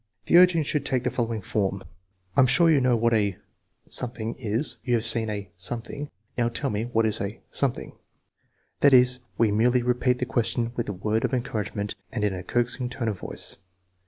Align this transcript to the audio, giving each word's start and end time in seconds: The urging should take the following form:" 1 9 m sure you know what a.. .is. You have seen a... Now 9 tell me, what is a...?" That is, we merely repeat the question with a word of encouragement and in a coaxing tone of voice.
The 0.25 0.37
urging 0.39 0.63
should 0.63 0.83
take 0.83 1.03
the 1.03 1.11
following 1.11 1.43
form:" 1.43 1.73
1 1.73 1.83
9 2.37 2.43
m 2.43 2.45
sure 2.47 2.71
you 2.71 2.81
know 2.81 2.97
what 2.97 3.13
a.. 3.13 3.37
.is. 3.85 4.77
You 4.83 4.95
have 4.95 5.05
seen 5.05 5.29
a... 5.29 5.51
Now 6.35 6.45
9 6.45 6.53
tell 6.53 6.71
me, 6.71 6.85
what 6.85 7.05
is 7.05 7.21
a...?" 7.21 7.39
That 8.79 8.93
is, 8.93 9.19
we 9.37 9.51
merely 9.51 9.83
repeat 9.83 10.17
the 10.17 10.25
question 10.25 10.71
with 10.75 10.89
a 10.89 10.93
word 10.93 11.23
of 11.23 11.35
encouragement 11.35 11.93
and 12.11 12.23
in 12.23 12.33
a 12.33 12.41
coaxing 12.41 12.89
tone 12.89 13.09
of 13.09 13.19
voice. 13.19 13.57